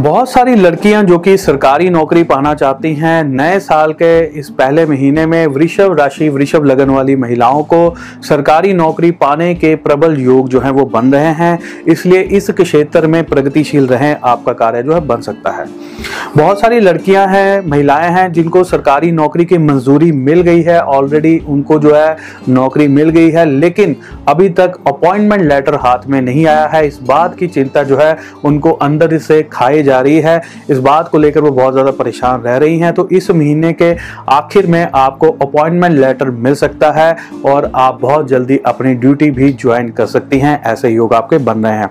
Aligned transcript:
बहुत 0.00 0.30
सारी 0.30 0.54
लड़कियाँ 0.54 1.02
जो 1.04 1.18
कि 1.18 1.36
सरकारी 1.36 1.88
नौकरी 1.90 2.22
पाना 2.22 2.54
चाहती 2.54 2.92
हैं, 2.94 3.22
नए 3.24 3.58
साल 3.60 3.92
के 3.92 4.20
इस 4.38 4.48
पहले 4.50 4.84
महीने 4.86 5.24
में 5.26 5.46
वृषभ 5.46 5.96
राशि, 5.98 6.28
वृषभ 6.28 6.64
लगन 6.64 6.90
वाली 6.90 7.16
महिलाओं 7.16 7.62
को 7.62 7.94
सरकारी 8.28 8.72
नौकरी 8.72 9.10
पाने 9.10 9.54
के 9.54 9.74
प्रबल 9.76 10.16
योग 10.18 10.48
जो 10.48 10.60
है 10.60 10.70
वो 10.70 10.84
बन 10.84 11.12
रहे 11.12 11.32
हैं। 11.34 11.58
इसलिए 11.88 12.20
इस 12.20 12.50
क्षेत्र 12.50 13.06
में 13.06 13.22
प्रगतिशील 13.24 13.86
रहें 13.86 14.16
आपका 14.24 14.52
कार्य 14.52 14.82
जो 14.82 14.94
है 14.94 15.00
बन 15.00 15.20
सकता 15.20 15.50
है। 15.50 15.66
बहुत 16.36 16.60
सारी 16.60 16.80
लड़कियाँ 16.80 17.26
हैं, 17.26 17.60
महिलाएँ 17.66 18.10
हैं, 18.10 18.32
जिनको 18.32 18.64
सरकारी 18.64 19.10
नौकरी 19.12 19.44
की 19.44 19.58
मंजूरी 19.58 20.10
मिल 20.12 20.40
गई 20.40 20.62
है 20.62 20.80
ऑलरेडी 20.80 21.38
उनको 21.48 21.78
जो 21.78 21.94
है 21.94 22.16
नौकरी 22.48 22.88
मिल 22.88 23.10
गई 23.10 23.30
है, 23.30 23.44
लेकिन 23.50 23.96
अभी 24.28 24.48
तक 24.50 24.78
अपॉइंटमेंट 24.86 25.42
लेटर 25.42 25.74
हाथ 25.74 26.08
में 26.08 26.20
नहीं 26.22 26.46
आया 26.46 26.66
है। 26.66 26.86
इस 26.86 26.98
बात 27.02 27.36
की 27.38 27.46
चिंता 27.48 27.82
जो 27.82 27.96
है 27.96 28.16
उनको 28.44 28.72
अंदर 28.72 29.18
से 29.20 29.42
खाई 29.52 29.82
जा 29.90 30.00
रही 30.00 30.20
है। 30.20 30.40
इस 30.70 30.78
बात 30.80 31.08
को 31.08 31.18
लेकर 31.18 31.40
वो 31.40 31.50
बहुत 31.52 31.72
ज़्यादा 31.72 31.90
परेशान 31.94 32.42
रह 32.42 32.56
रही 32.56 32.78
हैं। 32.78 32.92
तो 32.94 33.08
इस 33.10 33.30
महीने 33.32 33.72
के 33.74 33.94
आखिर 34.30 34.66
में 34.66 34.86
आपको 34.86 35.30
अपॉइंटमेंट 35.42 35.98
लेटर 35.98 36.30
मिल 36.30 36.54
सकता 36.56 36.90
है 36.92 37.16
और 37.46 37.70
आप 37.76 38.00
बहुत 38.00 38.28
जल्दी 38.28 38.60
अपनी 38.66 38.94
ड्यूटी 38.96 39.30
भी 39.32 39.52
ज्वाइन 39.54 39.90
कर 39.90 40.06
सकती 40.08 40.38
हैं, 40.38 40.60
ऐसे 40.64 40.88
योग 40.90 41.14
आपके 41.14 41.38
बन 41.40 41.64
रहे 41.64 41.72
हैं। 41.74 41.90